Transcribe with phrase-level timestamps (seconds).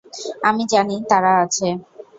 [0.43, 1.67] আমি জানি তারা আছে।